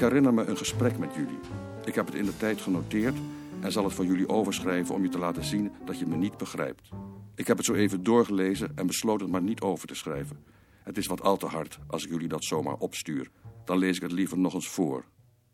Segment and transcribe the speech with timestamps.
[0.00, 1.38] Ik herinner me een gesprek met jullie.
[1.84, 3.16] Ik heb het in de tijd genoteerd
[3.60, 6.36] en zal het voor jullie overschrijven om je te laten zien dat je me niet
[6.36, 6.88] begrijpt.
[7.34, 10.44] Ik heb het zo even doorgelezen en besloot het maar niet over te schrijven.
[10.82, 13.30] Het is wat al te hard als ik jullie dat zomaar opstuur.
[13.64, 15.04] Dan lees ik het liever nog eens voor.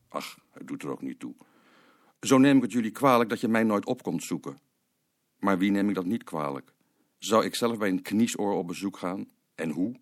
[0.09, 1.34] Ach, het doet er ook niet toe.
[2.20, 4.59] Zo neem ik het jullie kwalijk dat je mij nooit op komt zoeken.
[5.38, 6.73] Maar wie neem ik dat niet kwalijk?
[7.18, 9.28] Zou ik zelf bij een kniesoor op bezoek gaan?
[9.54, 9.92] En hoe?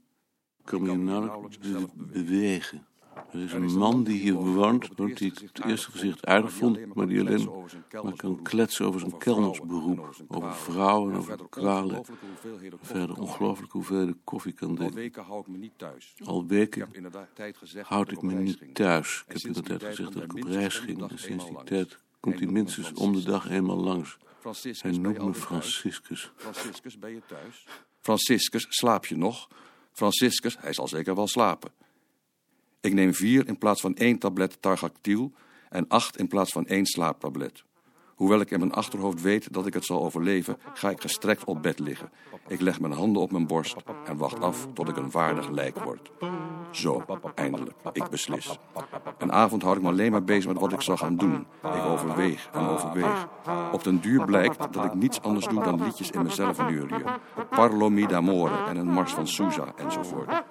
[0.65, 2.87] Kan kan me nauwelijks be- bewegen.
[3.35, 7.07] Er is een man die hier woont, woont die het eerste gezicht aardig vond, maar
[7.07, 7.51] die alleen
[8.03, 12.05] maar kan kletsen over zijn kelnersberoep, over vrouwen, over kwalen,
[12.81, 14.97] verder ongelooflijke hoeveelheden koffie kan Al drinken.
[14.97, 16.15] weken hou ik me niet thuis.
[16.25, 16.89] Al weken
[17.83, 19.25] houd ik me niet thuis.
[19.27, 21.11] Ik heb inderdaad gezegd dat ik op reis ging.
[21.11, 24.17] En sinds die tijd komt hij minstens om de dag eenmaal langs.
[24.79, 25.35] Hij noemt me?
[25.35, 26.31] Franciscus.
[26.37, 27.67] Franciscus, ben je thuis?
[28.01, 29.49] Franciscus, slaap je nog?
[29.93, 31.71] Franciscus, hij zal zeker wel slapen.
[32.85, 35.33] Ik neem vier in plaats van één tablet targactyl
[35.69, 37.65] en acht in plaats van één slaaptablet.
[38.15, 41.63] Hoewel ik in mijn achterhoofd weet dat ik het zal overleven, ga ik gestrekt op
[41.63, 42.11] bed liggen.
[42.49, 45.79] Ik leg mijn handen op mijn borst en wacht af tot ik een waardig lijk
[45.79, 46.11] word.
[46.71, 48.59] Zo, eindelijk, ik beslis.
[49.19, 51.47] Een avond houd ik me alleen maar bezig met wat ik zal gaan doen.
[51.63, 53.29] Ik overweeg en overweeg.
[53.73, 57.05] Op den duur blijkt dat ik niets anders doe dan liedjes in mezelf neurien.
[57.51, 60.45] Parlo mi d'amore en een mars van Sousa enzovoort.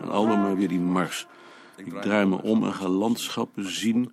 [0.00, 1.26] En allemaal maar weer die mars.
[1.76, 4.12] Ik draai me om en ga landschappen zien.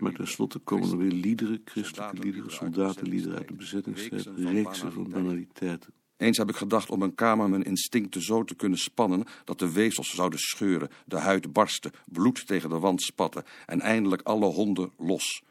[0.00, 4.28] Maar tenslotte komen er weer liederen, christelijke liederen, soldatenliederen uit de bezettingstijd.
[4.36, 5.92] Reeksen van banaliteiten.
[6.16, 9.72] Eens heb ik gedacht om mijn kamer mijn instincten zo te kunnen spannen dat de
[9.72, 14.90] weefsels zouden scheuren, de huid barsten, bloed tegen de wand spatten en eindelijk alle honden
[14.96, 15.42] los.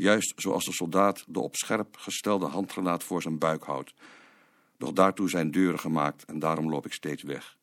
[0.00, 3.94] Juist zoals de soldaat de op scherp gestelde handgranaat voor zijn buik houdt.
[4.76, 7.56] Doch daartoe zijn deuren gemaakt en daarom loop ik steeds weg.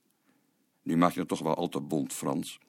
[0.81, 2.59] Nu maak je het toch wel al te bond, Frans.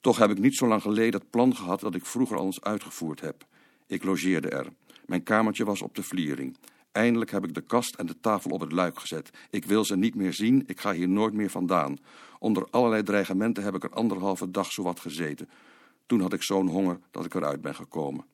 [0.00, 2.60] Toch heb ik niet zo lang geleden het plan gehad dat ik vroeger al eens
[2.60, 3.46] uitgevoerd heb.
[3.86, 4.66] Ik logeerde er.
[5.06, 6.56] Mijn kamertje was op de vliering.
[6.92, 9.30] Eindelijk heb ik de kast en de tafel op het luik gezet.
[9.50, 11.98] Ik wil ze niet meer zien, ik ga hier nooit meer vandaan.
[12.38, 15.48] Onder allerlei dreigementen heb ik er anderhalve dag zowat gezeten.
[16.06, 18.24] Toen had ik zo'n honger dat ik eruit ben gekomen.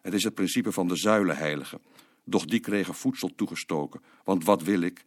[0.00, 1.80] Het is het principe van de zuilenheiligen.
[2.24, 4.00] Doch die kregen voedsel toegestoken.
[4.24, 5.04] Want wat wil ik?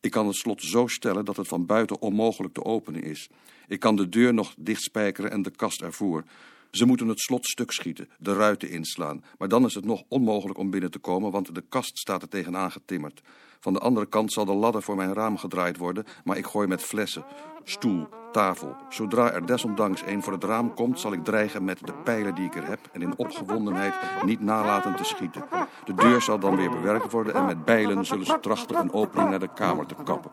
[0.00, 3.28] Ik kan het slot zo stellen dat het van buiten onmogelijk te openen is.
[3.66, 6.24] Ik kan de deur nog dichtspijkeren en de kast ervoor.
[6.72, 9.24] Ze moeten het slot stuk schieten, de ruiten inslaan.
[9.38, 12.28] Maar dan is het nog onmogelijk om binnen te komen, want de kast staat er
[12.28, 13.20] tegenaan getimmerd.
[13.60, 16.66] Van de andere kant zal de ladder voor mijn raam gedraaid worden, maar ik gooi
[16.66, 17.24] met flessen,
[17.64, 18.76] stoel, tafel.
[18.88, 22.44] Zodra er desondanks een voor het raam komt, zal ik dreigen met de pijlen die
[22.44, 23.94] ik er heb en in opgewondenheid
[24.24, 25.44] niet nalaten te schieten.
[25.84, 29.30] De deur zal dan weer bewerkt worden en met bijlen zullen ze trachten een opening
[29.30, 30.30] naar de kamer te kappen.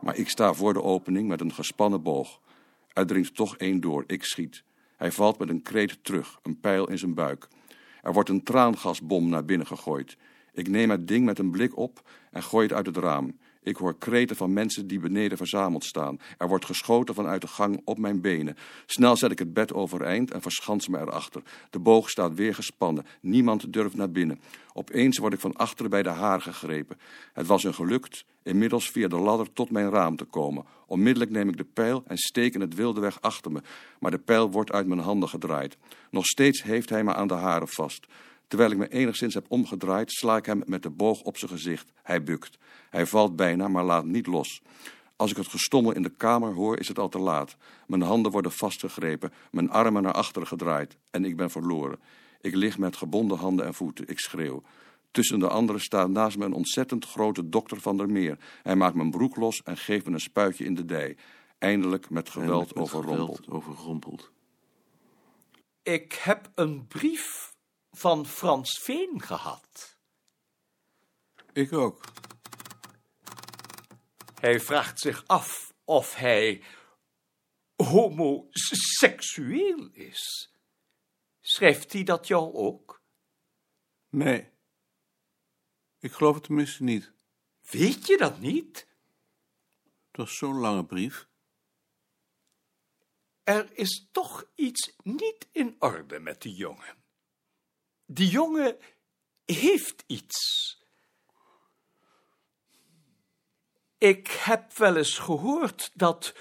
[0.00, 2.40] Maar ik sta voor de opening met een gespannen boog.
[2.92, 4.64] Er dringt toch één door, ik schiet.
[4.96, 7.48] Hij valt met een kreet terug, een pijl in zijn buik.
[8.02, 10.16] Er wordt een traangasbom naar binnen gegooid.
[10.52, 13.38] Ik neem het ding met een blik op en gooi het uit het raam.
[13.66, 16.18] Ik hoor kreten van mensen die beneden verzameld staan.
[16.38, 18.56] Er wordt geschoten vanuit de gang op mijn benen.
[18.86, 21.42] Snel zet ik het bed overeind en verschans me erachter.
[21.70, 23.06] De boog staat weer gespannen.
[23.20, 24.40] Niemand durft naar binnen.
[24.72, 26.98] Opeens word ik van achteren bij de haar gegrepen.
[27.32, 30.64] Het was een gelukt inmiddels via de ladder tot mijn raam te komen.
[30.86, 33.62] Onmiddellijk neem ik de pijl en steek in het wilde weg achter me.
[33.98, 35.76] Maar de pijl wordt uit mijn handen gedraaid.
[36.10, 38.06] Nog steeds heeft hij me aan de haren vast.
[38.46, 41.92] Terwijl ik me enigszins heb omgedraaid, sla ik hem met de boog op zijn gezicht.
[42.02, 42.58] Hij bukt.
[42.90, 44.62] Hij valt bijna, maar laat niet los.
[45.16, 47.56] Als ik het gestommel in de kamer hoor, is het al te laat.
[47.86, 51.98] Mijn handen worden vastgegrepen, mijn armen naar achteren gedraaid en ik ben verloren.
[52.40, 54.08] Ik lig met gebonden handen en voeten.
[54.08, 54.62] Ik schreeuw.
[55.10, 58.38] Tussen de anderen staat naast me een ontzettend grote dokter van der Meer.
[58.62, 61.16] Hij maakt mijn broek los en geeft me een spuitje in de dij.
[61.58, 63.40] Eindelijk met geweld Eindelijk met overrompeld.
[63.44, 64.30] geweld overrompeld.
[65.82, 67.45] Ik heb een brief
[67.96, 69.98] van Frans Veen gehad.
[71.52, 72.04] Ik ook.
[74.40, 76.64] Hij vraagt zich af of hij
[77.76, 80.52] homoseksueel is.
[81.40, 83.02] Schrijft hij dat jou ook?
[84.08, 84.50] Nee.
[85.98, 87.12] Ik geloof het tenminste niet.
[87.70, 88.88] Weet je dat niet?
[89.84, 91.28] Het was zo'n lange brief.
[93.42, 97.04] Er is toch iets niet in orde met die jongen.
[98.06, 98.78] Die jongen
[99.44, 100.64] heeft iets.
[103.98, 106.34] Ik heb wel eens gehoord dat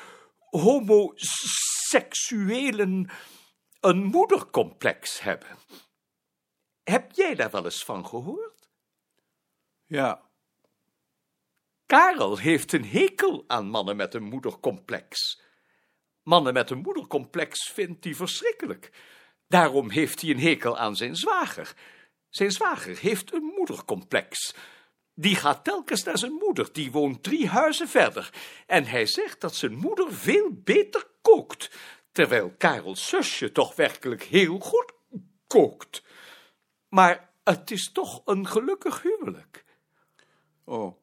[0.50, 3.10] homoseksuelen
[3.80, 5.58] een moedercomplex hebben.
[6.84, 8.70] Heb jij daar wel eens van gehoord?
[9.86, 10.30] Ja.
[11.86, 15.42] Karel heeft een hekel aan mannen met een moedercomplex.
[16.24, 18.92] Mannen met een moedercomplex vindt hij verschrikkelijk.
[19.48, 21.76] Daarom heeft hij een hekel aan zijn zwager.
[22.30, 24.56] Zijn zwager heeft een moedercomplex.
[25.14, 28.34] Die gaat telkens naar zijn moeder, die woont drie huizen verder.
[28.66, 31.72] En hij zegt dat zijn moeder veel beter kookt,
[32.12, 34.94] terwijl Karels zusje toch werkelijk heel goed
[35.48, 36.04] kookt.
[36.90, 39.66] Maar het is toch een gelukkig huwelijk.
[40.64, 40.98] Oh,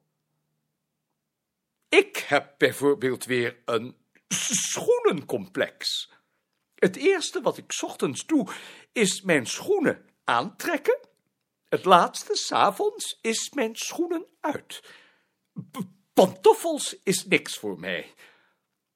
[1.88, 3.96] Ik heb bijvoorbeeld weer een
[4.28, 6.10] schoenencomplex.
[6.82, 8.48] Het eerste wat ik ochtends doe,
[8.92, 10.98] is mijn schoenen aantrekken.
[11.68, 14.82] Het laatste, 's avonds, is mijn schoenen uit.
[16.12, 18.14] Pantoffels is niks voor mij.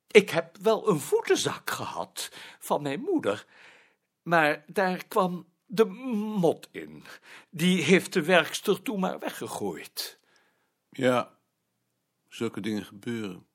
[0.07, 3.47] Ik heb wel een voetenzak gehad van mijn moeder,
[4.23, 7.05] maar daar kwam de mot in.
[7.51, 10.19] Die heeft de werkster toen maar weggegooid.
[10.91, 11.35] ja.
[12.29, 13.46] Zulke dingen gebeuren.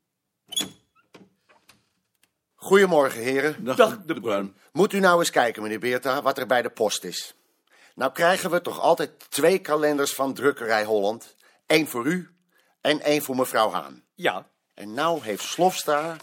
[2.63, 3.63] Goedemorgen, heren.
[3.63, 4.55] Dag, Dag, de Bruin.
[4.71, 7.33] Moet u nou eens kijken, meneer Beerta, wat er bij de post is.
[7.95, 11.35] Nou krijgen we toch altijd twee kalenders van Drukkerij Holland.
[11.67, 12.29] Eén voor u
[12.81, 14.03] en één voor mevrouw Haan.
[14.15, 16.17] Ja, En nou heeft Slofstra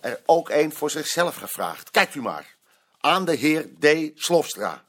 [0.00, 1.90] er ook één voor zichzelf gevraagd.
[1.90, 2.56] Kijkt u maar.
[3.00, 4.10] Aan de heer D.
[4.14, 4.84] Slofstra.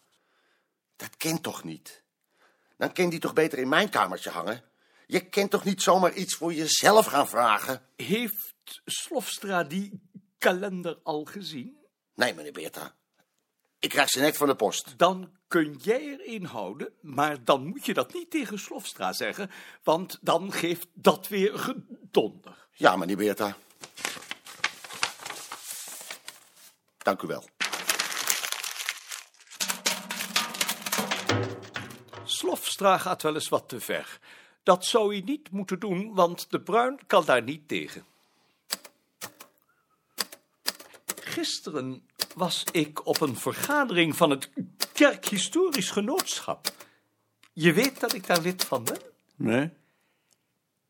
[0.96, 2.04] Dat kent toch niet?
[2.78, 4.64] Dan kan die toch beter in mijn kamertje hangen?
[5.08, 7.82] Je kent toch niet zomaar iets voor jezelf gaan vragen?
[7.96, 8.54] heeft
[8.86, 10.05] Slofstra die
[10.46, 11.78] kalender al gezien?
[12.16, 12.96] Nee, meneer Beerta.
[13.80, 14.98] Ik krijg ze net van de post.
[14.98, 19.52] Dan kun jij er een houden, maar dan moet je dat niet tegen Slofstra zeggen,
[19.84, 22.68] want dan geeft dat weer gedonder.
[22.72, 23.58] Ja, meneer Beerta.
[26.98, 27.50] Dank u wel.
[32.24, 34.20] Slofstra gaat wel eens wat te ver.
[34.64, 38.06] Dat zou hij niet moeten doen, want de Bruin kan daar niet tegen.
[41.36, 44.50] Gisteren was ik op een vergadering van het
[44.94, 46.74] Kerkhistorisch Genootschap.
[47.54, 49.02] Je weet dat ik daar lid van ben?
[49.36, 49.72] Nee?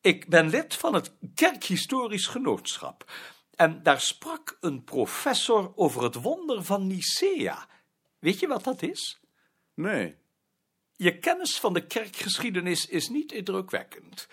[0.01, 3.11] Ik ben lid van het Kerkhistorisch Genootschap.
[3.55, 7.67] En daar sprak een professor over het wonder van Nicea.
[8.19, 9.19] Weet je wat dat is?
[9.73, 10.15] Nee.
[10.95, 14.27] Je kennis van de kerkgeschiedenis is niet indrukwekkend.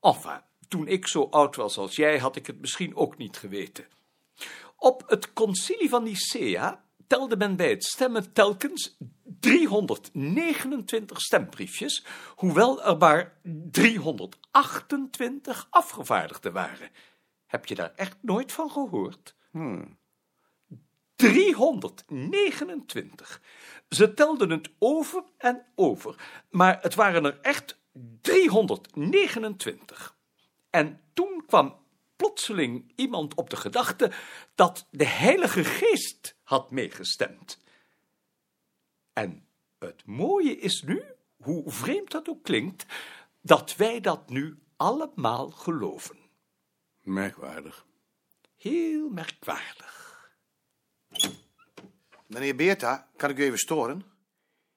[0.00, 3.86] Enfin, toen ik zo oud was als jij, had ik het misschien ook niet geweten.
[4.76, 8.96] Op het concilie van Nicea telde men bij het stemmen telkens
[9.40, 13.38] 329 stembriefjes, hoewel er maar
[13.70, 16.90] 328 afgevaardigden waren.
[17.46, 19.34] Heb je daar echt nooit van gehoord?
[21.16, 23.42] 329.
[23.88, 26.14] Ze telden het over en over,
[26.50, 27.78] maar het waren er echt
[28.20, 30.16] 329.
[30.70, 31.76] En toen kwam
[32.16, 34.12] plotseling iemand op de gedachte
[34.54, 37.58] dat de Heilige Geest had meegestemd.
[39.12, 39.46] En
[39.78, 41.02] het mooie is nu,
[41.36, 42.86] hoe vreemd dat ook klinkt,
[43.40, 46.16] dat wij dat nu allemaal geloven.
[47.02, 47.86] Merkwaardig.
[48.56, 49.94] Heel merkwaardig.
[52.26, 54.04] Meneer Beerta, kan ik u even storen?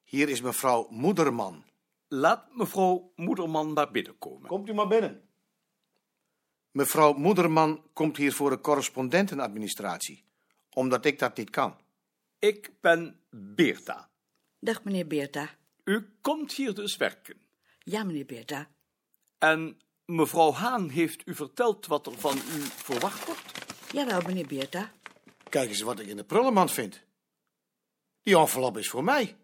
[0.03, 1.63] Hier is mevrouw Moederman.
[2.08, 4.48] Laat mevrouw Moederman maar binnenkomen.
[4.48, 5.28] Komt u maar binnen.
[6.79, 10.24] Mevrouw Moederman komt hier voor de correspondentenadministratie,
[10.69, 11.77] omdat ik dat niet kan.
[12.39, 14.09] Ik ben Beerta.
[14.59, 15.50] Dag meneer Beerta.
[15.83, 17.38] U komt hier dus werken.
[17.79, 18.67] Ja, meneer Beerta.
[19.38, 23.41] En mevrouw Haan heeft u verteld wat er van u verwacht wordt?
[23.91, 24.91] Jawel, meneer Beerta.
[25.50, 27.01] Kijk eens wat ik in de prullenmand vind.
[28.21, 29.38] Die envelop is voor mij.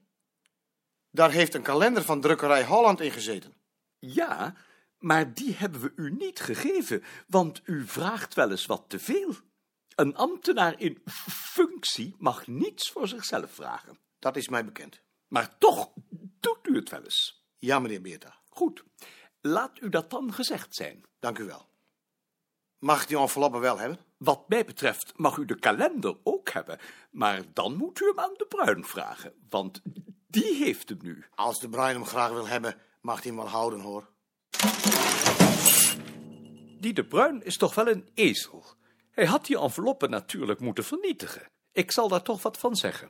[1.12, 3.54] Daar heeft een kalender van drukkerij Holland in gezeten.
[4.00, 4.56] Ja,
[5.06, 9.36] maar die hebben we u niet gegeven, want u vraagt wel eens wat te veel.
[9.96, 14.00] Een ambtenaar in functie mag niets voor zichzelf vragen.
[14.20, 15.02] Dat is mij bekend.
[15.28, 15.92] Maar toch
[16.40, 17.46] doet u het wel eens.
[17.58, 18.40] Ja, meneer Beerta.
[18.50, 18.84] Goed,
[19.42, 21.04] laat u dat dan gezegd zijn.
[21.20, 21.70] Dank u wel.
[22.80, 24.00] Mag ik die enveloppe wel hebben?
[24.18, 26.80] Wat mij betreft mag u de kalender ook hebben,
[27.12, 29.82] maar dan moet u hem aan de Bruin vragen, want
[30.28, 31.26] die heeft hem nu.
[31.36, 34.14] Als de Bruin hem graag wil hebben, mag hij hem wel houden, hoor.
[36.80, 38.66] Die de Bruin is toch wel een ezel.
[39.12, 41.50] Hij had die enveloppen natuurlijk moeten vernietigen.
[41.72, 43.10] Ik zal daar toch wat van zeggen.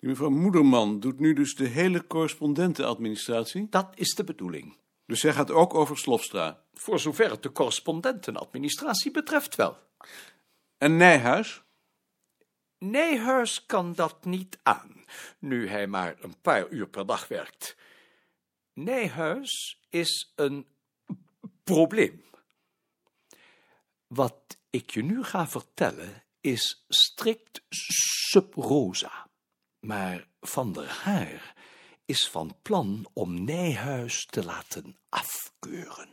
[0.00, 3.66] Die mevrouw Moederman doet nu dus de hele correspondentenadministratie.
[3.70, 4.76] Dat is de bedoeling.
[5.06, 6.62] Dus zij gaat ook over Slofstra.
[6.72, 9.76] Voor zover het de correspondentenadministratie betreft wel.
[10.78, 11.62] En Nijhuis?
[12.78, 15.04] Nijhuis kan dat niet aan,
[15.38, 17.76] nu hij maar een paar uur per dag werkt.
[18.74, 20.66] Nijhuis is een
[21.64, 22.24] probleem.
[24.06, 29.30] Wat ik je nu ga vertellen is strikt sub rosa.
[29.80, 31.56] Maar Van der Haar
[32.04, 36.08] is van plan om Nijhuis te laten afkeuren.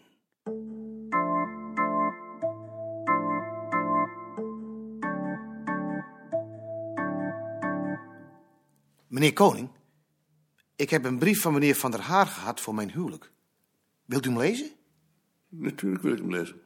[9.08, 9.70] Meneer Koning,
[10.82, 13.32] ik heb een brief van meneer Van der Haar gehad voor mijn huwelijk.
[14.06, 14.70] Wilt u hem lezen?
[15.50, 16.62] Natuurlijk wil ik hem lezen.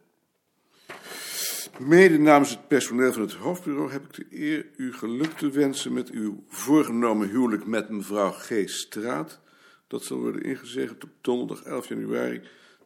[1.79, 5.93] Mede namens het personeel van het hoofdbureau heb ik de eer u geluk te wensen
[5.93, 8.51] met uw voorgenomen huwelijk met mevrouw G.
[8.65, 9.39] Straat.
[9.87, 12.41] Dat zal worden ingezegend op donderdag 11 januari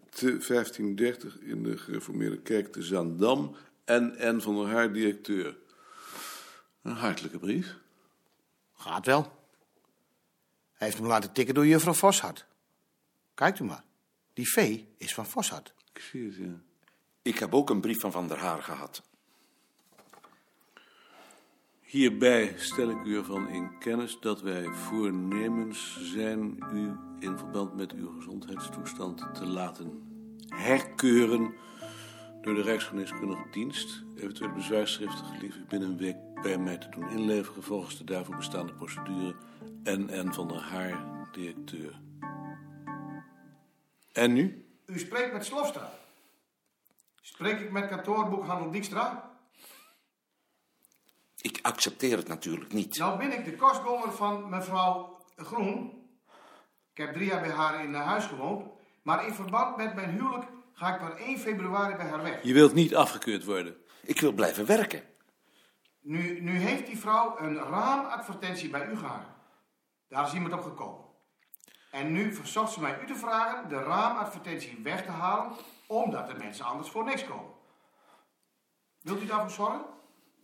[0.10, 3.56] te 1530 in de gereformeerde kerk te Zaandam
[3.86, 4.40] en N.
[4.40, 5.58] van der Haar, directeur.
[6.82, 7.76] Een hartelijke brief.
[8.74, 9.39] Gaat wel.
[10.80, 12.46] Hij heeft hem laten tikken door juffrouw Voshart.
[13.34, 13.84] Kijkt u maar.
[14.34, 15.74] Die V is van Voshart.
[15.94, 16.62] Ik zie het, ja.
[17.22, 19.04] Ik heb ook een brief van Van der Haar gehad.
[21.82, 27.92] Hierbij stel ik u ervan in kennis dat wij voornemens zijn u in verband met
[27.92, 30.04] uw gezondheidstoestand te laten
[30.48, 31.54] herkeuren
[32.42, 34.04] door de Rijksgeneeskundige Dienst.
[34.16, 38.36] Eventueel bezwaarschriften gelief u binnen een week bij mij te doen inleveren volgens de daarvoor
[38.36, 39.36] bestaande procedure
[39.84, 42.02] en N van der Haar, directeur.
[44.12, 44.66] En nu?
[44.86, 45.92] U spreekt met Slofstra.
[47.22, 49.38] Spreek ik met kantoorboekhandel Dijkstra?
[51.42, 52.98] Ik accepteer het natuurlijk niet.
[52.98, 56.08] Nou ben ik de kostgonder van mevrouw Groen.
[56.92, 58.66] Ik heb drie jaar bij haar in huis gewoond.
[59.02, 60.46] Maar in verband met mijn huwelijk
[60.80, 62.44] ga ik per 1 februari bij haar weg.
[62.44, 63.78] Je wilt niet afgekeurd worden.
[64.02, 65.04] Ik wil blijven werken.
[66.00, 69.36] Nu, nu heeft die vrouw een raamadvertentie bij u gehangen.
[70.08, 71.06] Daar is iemand op gekomen.
[71.92, 75.52] En nu verzocht ze mij u te vragen de raamadvertentie weg te halen,
[75.88, 77.54] omdat de mensen anders voor niks komen.
[79.02, 79.86] Wilt u daarvoor zorgen?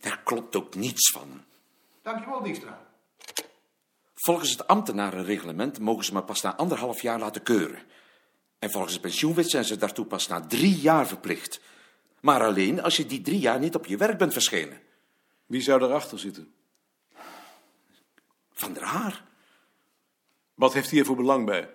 [0.00, 1.44] Daar klopt ook niets van.
[2.02, 2.86] Dankjewel, Dijkstra.
[4.14, 7.82] Volgens het ambtenarenreglement mogen ze me pas na anderhalf jaar laten keuren.
[8.58, 11.60] En volgens de pensioenwet zijn ze daartoe pas na drie jaar verplicht.
[12.20, 14.80] Maar alleen als je die drie jaar niet op je werk bent verschenen.
[15.46, 16.54] Wie zou erachter zitten?
[18.52, 19.24] Van der Haar.
[20.54, 21.70] Wat heeft hij er voor belang bij?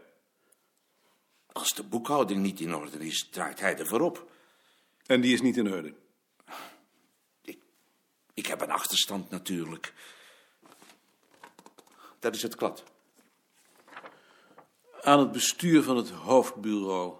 [1.51, 4.31] Als de boekhouding niet in orde is, draait hij ervoor op.
[5.05, 5.93] En die is niet in orde.
[8.33, 9.93] Ik heb een achterstand natuurlijk.
[12.19, 12.83] Dat is het klad.
[15.03, 17.13] Aan het bestuur van het hoofdbureau.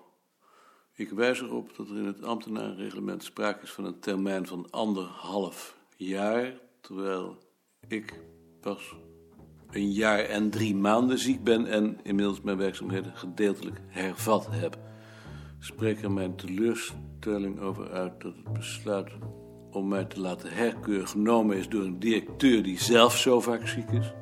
[0.93, 5.77] Ik wijs erop dat er in het ambtenarenreglement sprake is van een termijn van anderhalf
[5.95, 7.37] jaar, terwijl
[7.87, 8.19] ik
[8.59, 8.95] pas
[9.71, 14.77] een jaar en drie maanden ziek ben en inmiddels mijn werkzaamheden gedeeltelijk hervat heb.
[15.59, 19.11] Spreek er mijn teleurstelling over uit dat het besluit
[19.71, 23.89] om mij te laten herkeuren genomen is door een directeur die zelf zo vaak ziek
[23.89, 24.13] is.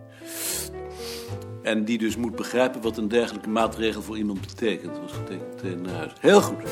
[1.69, 4.93] En die dus moet begrijpen wat een dergelijke maatregel voor iemand betekent.
[4.93, 6.11] Dat was getekend tegen naar huis.
[6.19, 6.63] Heel goed.